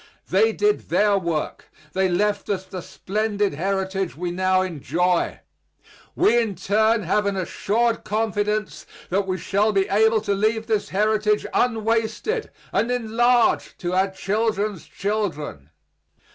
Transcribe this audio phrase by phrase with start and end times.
[0.31, 5.41] They did their work; they left us the splendid heritage we now enjoy.
[6.15, 10.65] We in our turn have an assured confidence that we shall be able to leave
[10.65, 15.69] this heritage unwasted and enlarged to our children's children.